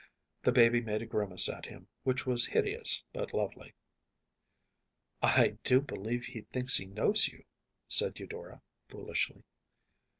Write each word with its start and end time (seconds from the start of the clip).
The 0.41 0.51
baby 0.51 0.81
made 0.81 1.03
a 1.03 1.05
grimace 1.05 1.47
at 1.47 1.67
him 1.67 1.87
which 2.01 2.25
was 2.25 2.47
hideous 2.47 3.03
but 3.13 3.35
lovely. 3.35 3.75
“I 5.21 5.49
do 5.63 5.79
believe 5.79 6.25
he 6.25 6.41
thinks 6.41 6.75
he 6.75 6.87
knows 6.87 7.27
you,‚ÄĚ 7.27 7.45
said 7.87 8.19
Eudora, 8.19 8.63
foolishly. 8.87 9.43